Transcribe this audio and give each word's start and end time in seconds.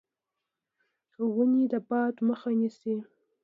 ونې 1.33 1.63
د 1.71 1.73
باد 1.87 2.15
مخه 2.27 2.49
نیسي. 2.59 2.95